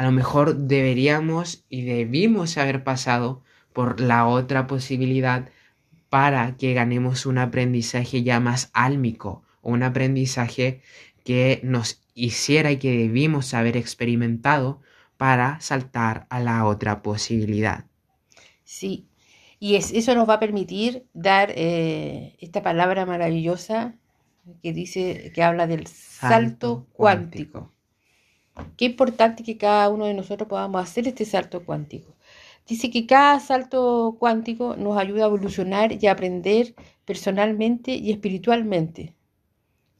a 0.00 0.02
lo 0.02 0.12
mejor 0.12 0.56
deberíamos 0.56 1.66
y 1.68 1.82
debimos 1.82 2.56
haber 2.56 2.84
pasado 2.84 3.42
por 3.74 4.00
la 4.00 4.26
otra 4.26 4.66
posibilidad 4.66 5.50
para 6.08 6.56
que 6.56 6.72
ganemos 6.72 7.26
un 7.26 7.36
aprendizaje 7.36 8.22
ya 8.22 8.40
más 8.40 8.70
álmico, 8.72 9.42
o 9.60 9.72
un 9.72 9.82
aprendizaje 9.82 10.80
que 11.22 11.60
nos 11.64 12.00
hiciera 12.14 12.72
y 12.72 12.78
que 12.78 12.96
debimos 12.96 13.52
haber 13.52 13.76
experimentado 13.76 14.80
para 15.18 15.60
saltar 15.60 16.26
a 16.30 16.40
la 16.40 16.64
otra 16.64 17.02
posibilidad. 17.02 17.84
Sí, 18.64 19.06
y 19.58 19.74
eso 19.74 20.14
nos 20.14 20.26
va 20.26 20.34
a 20.36 20.40
permitir 20.40 21.04
dar 21.12 21.52
eh, 21.54 22.36
esta 22.40 22.62
palabra 22.62 23.04
maravillosa 23.04 23.96
que 24.62 24.72
dice, 24.72 25.30
que 25.34 25.42
habla 25.42 25.66
del 25.66 25.86
salto, 25.86 26.86
cuántico. 26.94 27.52
cuántico. 27.52 27.79
Qué 28.76 28.86
importante 28.86 29.42
que 29.42 29.56
cada 29.58 29.88
uno 29.88 30.06
de 30.06 30.14
nosotros 30.14 30.48
podamos 30.48 30.82
hacer 30.82 31.06
este 31.08 31.24
salto 31.24 31.64
cuántico. 31.64 32.14
Dice 32.66 32.90
que 32.90 33.06
cada 33.06 33.40
salto 33.40 34.16
cuántico 34.18 34.76
nos 34.76 34.96
ayuda 34.96 35.24
a 35.24 35.26
evolucionar 35.26 35.92
y 36.00 36.06
a 36.06 36.12
aprender 36.12 36.74
personalmente 37.04 37.92
y 37.92 38.10
espiritualmente. 38.12 39.16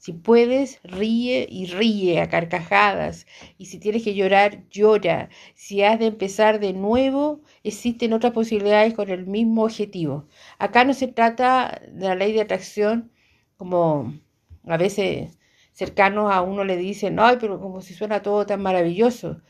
Si 0.00 0.12
puedes, 0.14 0.80
ríe 0.82 1.46
y 1.50 1.66
ríe 1.66 2.20
a 2.20 2.30
carcajadas. 2.30 3.26
Y 3.58 3.66
si 3.66 3.78
tienes 3.78 4.02
que 4.02 4.14
llorar, 4.14 4.66
llora. 4.70 5.28
Si 5.54 5.82
has 5.82 5.98
de 5.98 6.06
empezar 6.06 6.58
de 6.58 6.72
nuevo, 6.72 7.42
existen 7.64 8.14
otras 8.14 8.32
posibilidades 8.32 8.94
con 8.94 9.10
el 9.10 9.26
mismo 9.26 9.64
objetivo. 9.64 10.26
Acá 10.58 10.84
no 10.84 10.94
se 10.94 11.08
trata 11.08 11.82
de 11.92 12.08
la 12.08 12.14
ley 12.14 12.32
de 12.32 12.40
atracción 12.40 13.10
como 13.58 14.14
a 14.66 14.76
veces 14.78 15.36
cercanos 15.80 16.30
a 16.30 16.42
uno 16.42 16.62
le 16.62 16.76
dicen, 16.76 17.18
ay, 17.18 17.38
pero 17.40 17.58
como 17.58 17.80
si 17.80 17.94
suena 17.94 18.20
todo 18.20 18.44
tan 18.44 18.60
maravilloso. 18.60 19.40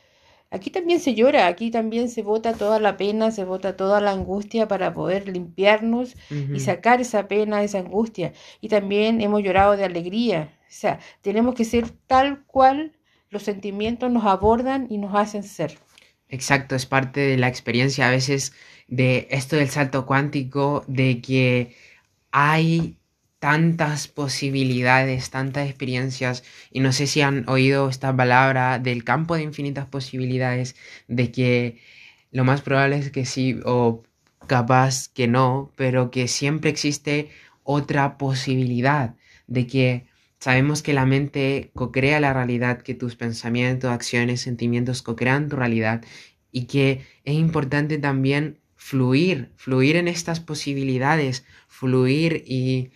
Aquí 0.52 0.70
también 0.70 1.00
se 1.00 1.16
llora, 1.16 1.49
aquí 1.49 1.72
también 1.72 2.08
se 2.08 2.22
bota 2.22 2.52
toda 2.52 2.78
la 2.78 2.96
pena, 2.96 3.32
se 3.32 3.44
bota 3.44 3.76
toda 3.76 4.00
la 4.00 4.12
angustia 4.12 4.68
para 4.68 4.94
poder 4.94 5.26
limpiarnos 5.28 6.14
y 6.30 6.60
sacar 6.60 7.00
esa 7.00 7.26
pena, 7.26 7.64
esa 7.64 7.78
angustia. 7.80 8.32
Y 8.60 8.68
también 8.68 9.20
hemos 9.20 9.42
llorado 9.42 9.76
de 9.76 9.84
alegría. 9.84 10.56
O 10.62 10.64
sea, 10.68 11.00
tenemos 11.20 11.56
que 11.56 11.64
ser 11.64 11.90
tal 12.06 12.44
cual 12.46 12.92
los 13.28 13.42
sentimientos 13.42 14.08
nos 14.12 14.25
abordan 14.25 14.87
y 14.88 14.99
nos 14.99 15.12
hacen 15.16 15.42
ser. 15.42 15.78
Exacto, 16.28 16.76
es 16.76 16.87
parte 16.87 17.18
de 17.20 17.38
la 17.38 17.49
experiencia 17.49 18.06
a 18.06 18.12
veces 18.12 18.52
de 18.87 19.26
esto 19.32 19.56
del 19.56 19.68
salto 19.68 20.06
cuántico, 20.06 20.84
de 20.87 21.20
que 21.20 21.75
hay 22.30 23.00
tantas 23.40 24.06
posibilidades, 24.06 25.30
tantas 25.30 25.66
experiencias, 25.68 26.44
y 26.70 26.80
no 26.80 26.92
sé 26.92 27.06
si 27.06 27.23
han 27.23 27.49
oído 27.49 27.88
esta 27.88 28.14
palabra 28.14 28.78
del 28.78 29.02
campo 29.02 29.35
de 29.35 29.42
infinitas 29.42 29.87
posibilidades, 29.87 30.76
de 31.09 31.32
que 31.32 31.78
lo 32.30 32.44
más 32.44 32.61
probable 32.61 32.99
es 32.99 33.11
que 33.11 33.25
sí 33.25 33.59
o 33.64 34.02
capaz 34.47 35.09
que 35.09 35.26
no, 35.26 35.73
pero 35.76 36.11
que 36.11 36.28
siempre 36.28 36.70
existe 36.70 37.30
otra 37.64 38.18
posibilidad, 38.18 39.16
de 39.47 39.66
que 39.66 40.06
sabemos 40.38 40.82
que 40.82 40.92
la 40.92 41.06
mente 41.06 41.70
co-crea 41.75 42.20
la 42.20 42.32
realidad, 42.35 42.82
que 42.82 42.94
tus 42.94 43.16
pensamientos, 43.16 43.90
acciones, 43.90 44.42
sentimientos 44.42 45.02
co-crean 45.02 45.49
tu 45.49 45.56
realidad 45.56 46.04
y 46.52 46.64
que 46.64 47.06
es 47.25 47.35
importante 47.35 47.99
también 47.99 48.59
fluir, 48.76 49.50
fluir 49.56 49.97
en 49.97 50.09
estas 50.09 50.40
posibilidades, 50.40 51.44
fluir 51.68 52.44
y 52.47 52.90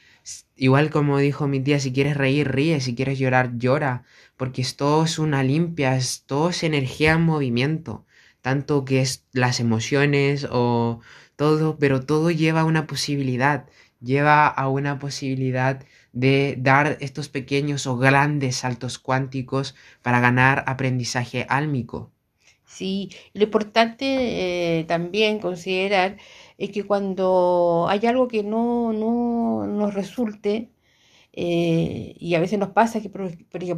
Igual 0.56 0.90
como 0.90 1.18
dijo 1.18 1.46
mi 1.48 1.60
tía, 1.60 1.78
si 1.80 1.92
quieres 1.92 2.16
reír, 2.16 2.50
ríe, 2.50 2.80
si 2.80 2.94
quieres 2.94 3.18
llorar, 3.18 3.56
llora, 3.58 4.04
porque 4.36 4.62
esto 4.62 5.04
es 5.04 5.18
una 5.18 5.42
limpia, 5.42 5.96
es, 5.96 6.24
todo 6.26 6.50
es 6.50 6.62
energía 6.64 7.12
en 7.12 7.22
movimiento, 7.22 8.04
tanto 8.40 8.84
que 8.84 9.00
es 9.00 9.24
las 9.32 9.60
emociones 9.60 10.46
o 10.50 11.00
todo, 11.36 11.78
pero 11.78 12.04
todo 12.06 12.30
lleva 12.30 12.60
a 12.62 12.64
una 12.64 12.86
posibilidad, 12.86 13.66
lleva 14.00 14.46
a 14.48 14.68
una 14.68 14.98
posibilidad 14.98 15.84
de 16.12 16.56
dar 16.58 16.98
estos 17.00 17.28
pequeños 17.28 17.86
o 17.86 17.96
grandes 17.98 18.56
saltos 18.56 18.98
cuánticos 18.98 19.74
para 20.02 20.20
ganar 20.20 20.64
aprendizaje 20.68 21.46
álmico. 21.48 22.13
Sí, 22.74 23.10
lo 23.34 23.44
importante 23.44 24.80
eh, 24.80 24.84
también 24.84 25.38
considerar 25.38 26.16
es 26.58 26.70
que 26.70 26.84
cuando 26.84 27.86
hay 27.88 28.04
algo 28.06 28.26
que 28.26 28.42
no, 28.42 28.92
no 28.92 29.64
nos 29.66 29.94
resulte, 29.94 30.72
eh, 31.32 32.14
y 32.18 32.34
a 32.34 32.40
veces 32.40 32.58
nos 32.58 32.70
pasa 32.70 33.00
que, 33.02 33.10
pero, 33.10 33.28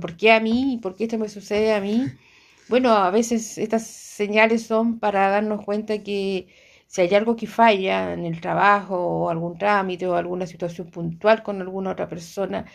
¿por 0.00 0.16
qué 0.16 0.32
a 0.32 0.40
mí? 0.40 0.78
¿Por 0.82 0.96
qué 0.96 1.04
esto 1.04 1.18
me 1.18 1.28
sucede 1.28 1.74
a 1.74 1.80
mí? 1.80 2.16
Bueno, 2.68 2.92
a 2.94 3.10
veces 3.10 3.58
estas 3.58 3.86
señales 3.86 4.66
son 4.66 4.98
para 5.00 5.28
darnos 5.30 5.64
cuenta 5.64 6.02
que 6.02 6.48
si 6.88 7.00
hay 7.02 7.14
algo 7.14 7.36
que 7.36 7.46
falla 7.46 8.12
en 8.14 8.24
el 8.26 8.40
trabajo 8.40 8.96
o 8.98 9.30
algún 9.30 9.58
trámite 9.58 10.06
o 10.08 10.16
alguna 10.16 10.46
situación 10.46 10.90
puntual 10.90 11.42
con 11.44 11.60
alguna 11.62 11.92
otra 11.92 12.08
persona, 12.08 12.66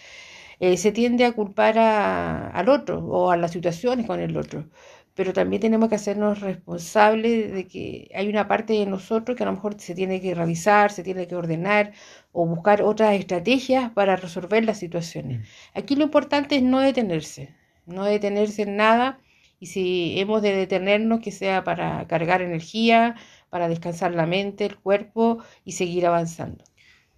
eh, 0.60 0.78
se 0.78 0.92
tiende 0.92 1.25
a 1.25 1.34
culpar 1.34 1.78
al 1.80 2.70
otro 2.70 3.00
o 3.06 3.32
a 3.32 3.38
las 3.38 3.51
situaciones 3.51 4.06
con 4.08 4.20
el 4.20 4.38
otro 4.38 4.70
pero 5.15 5.34
también 5.34 5.62
tenemos 5.62 5.89
que 5.89 5.96
hacernos 5.96 6.39
responsables 6.39 7.51
de 7.51 7.68
que 7.68 8.10
hay 8.15 8.30
una 8.30 8.48
parte 8.48 8.74
de 8.74 8.86
nosotros 8.86 9.36
que 9.36 9.44
a 9.44 9.46
lo 9.46 9.53
mejor 9.53 9.80
se 9.80 9.94
tiene 9.94 10.22
que 10.22 10.34
revisar, 10.34 10.91
se 10.91 11.03
tiene 11.03 11.27
que 11.27 11.36
ordenar 11.36 11.91
o 12.32 12.46
buscar 12.46 12.82
otras 12.82 13.13
estrategias 13.15 13.91
para 13.91 14.15
resolver 14.15 14.63
las 14.63 14.80
situaciones. 14.80 15.39
Mm. 15.39 15.44
Aquí 15.80 15.96
lo 15.96 16.03
importante 16.03 16.56
es 16.56 16.63
no 16.63 16.80
detenerse, 16.80 17.53
no 17.86 18.06
detenerse 18.06 18.63
en 18.63 18.77
nada 18.77 19.20
y 19.60 19.68
si 19.68 20.20
hemos 20.20 20.41
de 20.41 20.56
detenernos 20.56 21.20
que 21.20 21.32
sea 21.32 21.63
para 21.63 22.08
cargar 22.08 22.41
energía, 22.41 23.15
para 23.50 23.68
descansar 23.68 24.15
la 24.15 24.25
mente, 24.25 24.65
el 24.65 24.77
cuerpo 24.77 25.44
y 25.65 25.74
seguir 25.74 26.08
avanzando. 26.08 26.63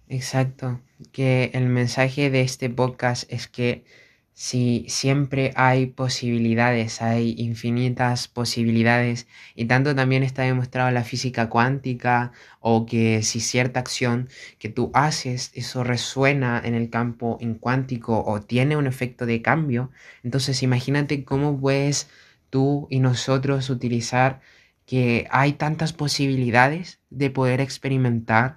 Exacto, 0.08 0.80
que 1.12 1.50
el 1.54 1.66
mensaje 1.68 2.28
de 2.28 2.42
este 2.42 2.68
podcast 2.68 3.32
es 3.32 3.48
que 3.48 3.84
si 4.34 4.84
siempre 4.88 5.52
hay 5.54 5.86
posibilidades, 5.86 7.00
hay 7.00 7.34
infinitas 7.38 8.26
posibilidades 8.26 9.28
y 9.54 9.66
tanto 9.66 9.94
también 9.94 10.24
está 10.24 10.42
demostrado 10.42 10.90
la 10.90 11.04
física 11.04 11.48
cuántica 11.48 12.32
o 12.60 12.84
que 12.84 13.22
si 13.22 13.38
cierta 13.40 13.80
acción 13.80 14.28
que 14.58 14.68
tú 14.68 14.90
haces, 14.92 15.52
eso 15.54 15.84
resuena 15.84 16.60
en 16.64 16.74
el 16.74 16.90
campo 16.90 17.38
cuántico 17.60 18.24
o 18.26 18.40
tiene 18.40 18.76
un 18.76 18.86
efecto 18.88 19.24
de 19.24 19.40
cambio, 19.40 19.90
entonces 20.24 20.62
imagínate 20.62 21.24
cómo 21.24 21.58
puedes 21.60 22.08
tú 22.50 22.88
y 22.90 23.00
nosotros 23.00 23.70
utilizar 23.70 24.40
que 24.86 25.26
hay 25.30 25.54
tantas 25.54 25.92
posibilidades 25.92 27.00
de 27.10 27.30
poder 27.30 27.60
experimentar 27.60 28.56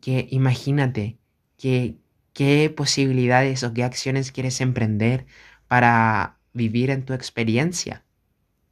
que 0.00 0.28
imagínate 0.30 1.18
que 1.58 1.96
qué 2.36 2.70
posibilidades 2.70 3.64
o 3.64 3.74
qué 3.74 3.84
acciones 3.84 4.32
quieres 4.32 4.62
emprender 4.62 5.26
para 5.68 6.40
vivir 6.54 6.90
en 6.92 7.04
tu 7.06 7.14
experiencia. 7.14 8.06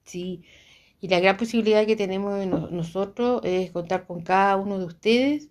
Sí, 0.05 0.45
y 1.01 1.09
la 1.09 1.21
gran 1.21 1.37
posibilidad 1.37 1.87
que 1.87 1.97
tenemos 1.97 2.47
nosotros 2.73 3.41
es 3.45 3.71
contar 3.73 4.07
con 4.07 4.23
cada 4.23 4.57
uno 4.57 4.79
de 4.79 4.87
ustedes 4.87 5.51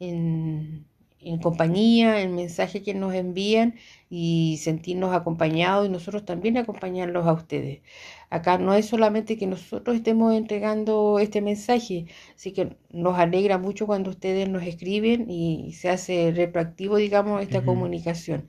en, 0.00 0.86
en 1.20 1.40
compañía, 1.40 2.22
en 2.22 2.36
mensaje 2.36 2.82
que 2.82 2.94
nos 2.94 3.14
envían 3.14 3.76
y 4.14 4.58
sentirnos 4.58 5.14
acompañados 5.14 5.86
y 5.86 5.88
nosotros 5.88 6.26
también 6.26 6.58
acompañarlos 6.58 7.26
a 7.26 7.32
ustedes. 7.32 7.80
Acá 8.28 8.58
no 8.58 8.74
es 8.74 8.84
solamente 8.86 9.38
que 9.38 9.46
nosotros 9.46 9.96
estemos 9.96 10.34
entregando 10.34 11.18
este 11.18 11.40
mensaje, 11.40 12.06
así 12.34 12.52
que 12.52 12.76
nos 12.90 13.18
alegra 13.18 13.56
mucho 13.56 13.86
cuando 13.86 14.10
ustedes 14.10 14.50
nos 14.50 14.64
escriben 14.64 15.30
y 15.30 15.72
se 15.72 15.88
hace 15.88 16.30
retroactivo, 16.34 16.96
digamos, 16.96 17.42
esta 17.42 17.64
comunicación. 17.64 18.48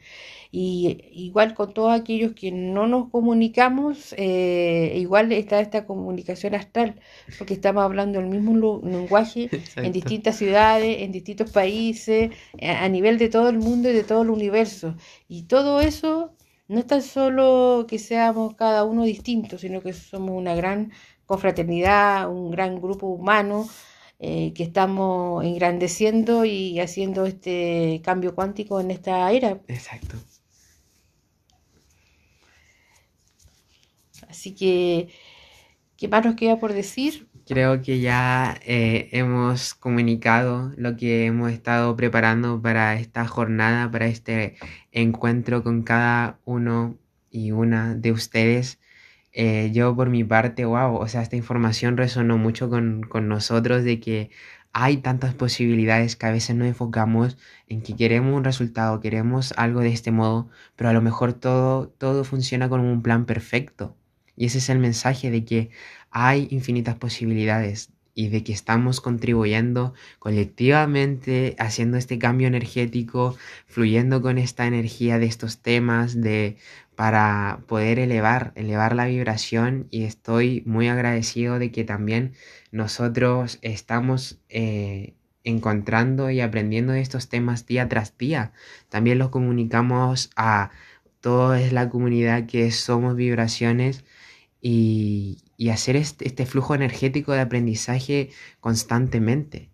Y 0.55 0.99
igual 1.11 1.55
con 1.55 1.73
todos 1.73 1.91
aquellos 1.99 2.33
que 2.33 2.51
no 2.51 2.85
nos 2.85 3.09
comunicamos, 3.09 4.13
eh, 4.19 4.93
igual 4.97 5.31
está 5.31 5.59
esta 5.59 5.87
comunicación 5.87 6.53
astral, 6.53 6.99
porque 7.39 7.55
estamos 7.55 7.83
hablando 7.83 8.19
el 8.19 8.27
mismo 8.27 8.79
lenguaje 8.83 9.49
en 9.77 9.91
distintas 9.91 10.37
ciudades, 10.37 11.01
en 11.01 11.11
distintos 11.11 11.51
países, 11.51 12.29
a, 12.61 12.87
nivel 12.87 13.17
de 13.17 13.29
todo 13.29 13.49
el 13.49 13.57
mundo 13.57 13.89
y 13.89 13.93
de 13.93 14.03
todo 14.03 14.21
el 14.21 14.29
universo. 14.29 14.95
Y 15.27 15.41
todo 15.53 15.81
eso 15.81 16.35
no 16.67 16.79
es 16.79 16.87
tan 16.87 17.03
solo 17.03 17.85
que 17.87 17.99
seamos 17.99 18.55
cada 18.55 18.83
uno 18.85 19.03
distintos, 19.03 19.61
sino 19.61 19.81
que 19.81 19.93
somos 19.93 20.31
una 20.31 20.55
gran 20.55 20.91
confraternidad, 21.27 22.27
un 22.27 22.49
gran 22.49 22.81
grupo 22.81 23.05
humano 23.05 23.69
eh, 24.17 24.51
que 24.55 24.63
estamos 24.63 25.45
engrandeciendo 25.45 26.43
y 26.43 26.79
haciendo 26.79 27.27
este 27.27 28.01
cambio 28.03 28.33
cuántico 28.33 28.81
en 28.81 28.89
esta 28.89 29.31
era. 29.31 29.61
Exacto. 29.67 30.17
Así 34.27 34.55
que, 34.55 35.09
¿qué 35.97 36.07
más 36.07 36.25
nos 36.25 36.33
queda 36.33 36.59
por 36.59 36.73
decir? 36.73 37.29
Creo 37.45 37.81
que 37.81 37.99
ya 37.99 38.57
eh, 38.65 39.09
hemos 39.11 39.73
comunicado 39.73 40.71
lo 40.77 40.95
que 40.95 41.25
hemos 41.25 41.51
estado 41.51 41.95
preparando 41.95 42.61
para 42.61 42.95
esta 42.95 43.27
jornada, 43.27 43.91
para 43.91 44.07
este 44.07 44.55
encuentro 44.91 45.61
con 45.63 45.83
cada 45.83 46.39
uno 46.45 46.97
y 47.31 47.51
una 47.51 47.95
de 47.95 48.11
ustedes. 48.13 48.79
Eh, 49.33 49.71
yo 49.73 49.95
por 49.95 50.09
mi 50.09 50.23
parte, 50.23 50.65
wow, 50.65 50.95
o 50.95 51.07
sea, 51.07 51.21
esta 51.21 51.35
información 51.35 51.97
resonó 51.97 52.37
mucho 52.37 52.69
con, 52.69 53.03
con 53.03 53.27
nosotros 53.27 53.83
de 53.83 53.99
que 53.99 54.31
hay 54.73 54.97
tantas 54.97 55.33
posibilidades 55.35 56.15
que 56.15 56.25
a 56.27 56.31
veces 56.31 56.55
nos 56.55 56.67
enfocamos 56.67 57.37
en 57.67 57.81
que 57.83 57.95
queremos 57.95 58.35
un 58.35 58.43
resultado, 58.43 58.99
queremos 59.01 59.53
algo 59.57 59.81
de 59.81 59.89
este 59.93 60.11
modo, 60.11 60.49
pero 60.75 60.89
a 60.89 60.93
lo 60.93 61.01
mejor 61.01 61.33
todo, 61.33 61.89
todo 61.89 62.23
funciona 62.23 62.69
con 62.69 62.81
un 62.81 63.01
plan 63.03 63.25
perfecto. 63.25 63.97
Y 64.35 64.45
ese 64.45 64.57
es 64.59 64.69
el 64.69 64.79
mensaje 64.79 65.31
de 65.31 65.45
que 65.45 65.69
hay 66.11 66.47
infinitas 66.51 66.95
posibilidades 66.95 67.89
y 68.15 68.29
de 68.29 68.43
que 68.43 68.53
estamos 68.53 69.01
contribuyendo 69.01 69.93
colectivamente, 70.19 71.55
haciendo 71.57 71.97
este 71.97 72.19
cambio 72.19 72.47
energético, 72.47 73.35
fluyendo 73.65 74.21
con 74.21 74.37
esta 74.37 74.67
energía 74.67 75.19
de 75.19 75.25
estos 75.25 75.61
temas, 75.61 76.19
de 76.19 76.57
para 76.95 77.61
poder 77.67 77.97
elevar, 77.97 78.51
elevar 78.55 78.95
la 78.95 79.05
vibración 79.05 79.87
y 79.89 80.03
estoy 80.03 80.61
muy 80.67 80.87
agradecido 80.87 81.57
de 81.57 81.71
que 81.71 81.83
también 81.83 82.33
nosotros 82.71 83.57
estamos 83.63 84.39
eh, 84.49 85.15
encontrando 85.43 86.29
y 86.29 86.39
aprendiendo 86.41 86.93
de 86.93 87.01
estos 87.01 87.29
temas 87.29 87.65
día 87.65 87.89
tras 87.89 88.15
día. 88.17 88.53
También 88.89 89.17
los 89.17 89.29
comunicamos 89.29 90.29
a 90.35 90.69
toda 91.19 91.59
la 91.71 91.89
comunidad 91.89 92.45
que 92.45 92.69
somos 92.71 93.15
vibraciones 93.15 94.05
y, 94.65 95.69
hacer 95.69 95.95
este, 95.95 96.27
este, 96.27 96.45
flujo 96.45 96.73
energético 96.75 97.33
de 97.33 97.41
aprendizaje 97.41 98.29
constantemente. 98.59 99.69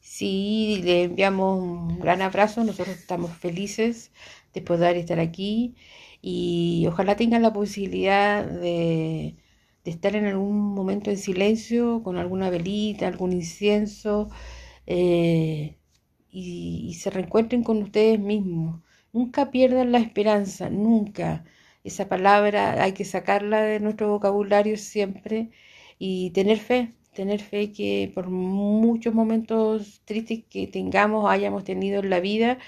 Sí, 0.00 0.80
le 0.84 1.04
enviamos 1.04 1.62
un 1.62 2.00
gran 2.00 2.22
abrazo, 2.22 2.64
nosotros 2.64 2.96
estamos 2.96 3.32
felices 3.32 4.12
de 4.54 4.62
poder 4.62 4.96
estar 4.96 5.18
aquí 5.20 5.74
y 6.22 6.86
ojalá 6.88 7.16
tengan 7.16 7.42
la 7.42 7.52
posibilidad 7.52 8.44
de, 8.44 9.36
estar 9.84 10.14
en 10.14 10.26
algún 10.26 10.74
momento 10.74 11.10
en 11.10 11.18
silencio 11.18 12.02
con 12.02 12.16
alguna 12.16 12.50
velita, 12.50 13.08
algún 13.08 13.32
incienso 13.32 14.28
eh, 14.86 15.76
y 16.30 16.94
se 17.00 17.10
reencuentren 17.10 17.64
con 17.64 17.82
ustedes 17.82 18.20
mismos. 18.20 18.80
Nunca 19.12 19.50
pierdan 19.50 19.92
la 19.92 19.98
esperanza, 19.98 20.70
nunca 20.70 21.44
esa 21.84 22.08
palabra 22.08 22.82
hay 22.82 22.92
que 22.92 23.04
sacarla 23.04 23.62
de 23.62 23.80
nuestro 23.80 24.08
vocabulario 24.10 24.76
siempre 24.76 25.50
y 25.98 26.30
tener 26.30 26.58
fe, 26.58 26.94
tener 27.14 27.40
fe 27.40 27.72
que 27.72 28.10
por 28.14 28.28
muchos 28.30 29.14
momentos 29.14 30.02
tristes 30.04 30.44
que 30.48 30.66
tengamos, 30.66 31.30
hayamos 31.30 31.64
tenido 31.64 32.00
en 32.00 32.10
la 32.10 32.20
vida, 32.20 32.58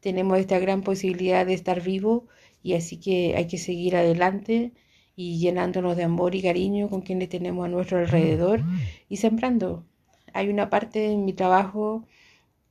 tenemos 0.00 0.38
esta 0.38 0.58
gran 0.58 0.82
posibilidad 0.82 1.46
de 1.46 1.54
estar 1.54 1.82
vivos 1.82 2.24
y 2.62 2.74
así 2.74 2.98
que 2.98 3.34
hay 3.36 3.46
que 3.46 3.58
seguir 3.58 3.96
adelante 3.96 4.72
y 5.16 5.38
llenándonos 5.38 5.96
de 5.96 6.04
amor 6.04 6.34
y 6.34 6.42
cariño 6.42 6.88
con 6.88 7.00
quienes 7.02 7.28
tenemos 7.28 7.64
a 7.66 7.68
nuestro 7.68 7.98
alrededor 7.98 8.62
y 9.08 9.16
sembrando. 9.16 9.84
Hay 10.32 10.48
una 10.48 10.70
parte 10.70 11.10
en 11.10 11.24
mi 11.24 11.32
trabajo, 11.32 12.06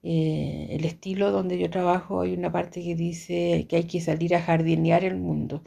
eh, 0.03 0.67
el 0.71 0.85
estilo 0.85 1.31
donde 1.31 1.57
yo 1.59 1.69
trabajo, 1.69 2.21
hay 2.21 2.33
una 2.33 2.51
parte 2.51 2.83
que 2.83 2.95
dice 2.95 3.65
que 3.69 3.77
hay 3.77 3.83
que 3.85 4.01
salir 4.01 4.35
a 4.35 4.41
jardinear 4.41 5.03
el 5.03 5.17
mundo. 5.17 5.63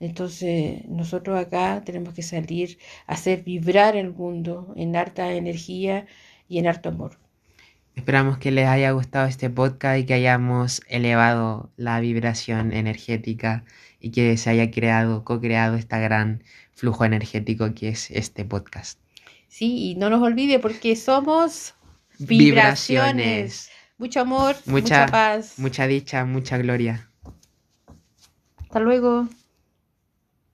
Entonces 0.00 0.84
nosotros 0.88 1.38
acá 1.38 1.82
tenemos 1.84 2.14
que 2.14 2.22
salir 2.22 2.78
a 3.06 3.14
hacer 3.14 3.44
vibrar 3.44 3.96
el 3.96 4.12
mundo 4.12 4.72
en 4.76 4.96
harta 4.96 5.32
energía 5.34 6.06
y 6.48 6.58
en 6.58 6.66
harto 6.66 6.88
amor. 6.88 7.18
Esperamos 7.94 8.38
que 8.38 8.50
les 8.50 8.66
haya 8.66 8.90
gustado 8.92 9.28
este 9.28 9.50
podcast 9.50 10.00
y 10.00 10.06
que 10.06 10.14
hayamos 10.14 10.80
elevado 10.88 11.70
la 11.76 12.00
vibración 12.00 12.72
energética 12.72 13.64
y 14.00 14.10
que 14.10 14.36
se 14.38 14.50
haya 14.50 14.70
creado, 14.70 15.24
co-creado 15.24 15.76
este 15.76 16.00
gran 16.00 16.42
flujo 16.74 17.04
energético 17.04 17.74
que 17.74 17.90
es 17.90 18.10
este 18.10 18.44
podcast. 18.46 18.98
Sí, 19.48 19.90
y 19.90 19.94
no 19.96 20.08
nos 20.08 20.22
olvide 20.22 20.58
porque 20.58 20.96
somos 20.96 21.74
vibraciones. 22.26 23.70
Mucho 23.98 24.20
amor, 24.20 24.56
mucha, 24.66 24.72
mucha 24.80 25.06
paz. 25.06 25.58
Mucha 25.58 25.86
dicha, 25.86 26.24
mucha 26.24 26.58
gloria. 26.58 27.08
Hasta 28.58 28.80
luego. 28.80 29.28